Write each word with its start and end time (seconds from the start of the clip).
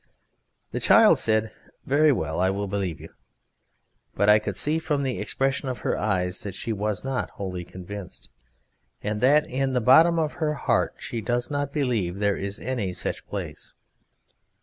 The 0.71 0.79
child 0.79 1.19
said, 1.19 1.51
"Very 1.85 2.11
well, 2.11 2.39
I 2.39 2.49
will 2.49 2.65
believe 2.67 2.99
you," 2.99 3.09
but 4.15 4.29
I 4.29 4.39
could 4.39 4.57
see 4.57 4.79
from 4.79 5.03
the 5.03 5.19
expression 5.19 5.69
of 5.69 5.81
her 5.85 5.95
eyes 5.95 6.41
that 6.41 6.55
she 6.55 6.73
was 6.73 7.03
not 7.03 7.29
wholly 7.35 7.63
convinced, 7.63 8.27
and 9.03 9.21
that 9.21 9.45
in 9.45 9.73
the 9.73 9.79
bottom 9.79 10.17
of 10.17 10.33
her 10.41 10.55
heart 10.55 10.95
she 10.97 11.21
does 11.21 11.51
not 11.51 11.71
believe 11.71 12.17
there 12.17 12.35
is 12.35 12.59
any 12.59 12.93
such 12.93 13.27
place. 13.27 13.73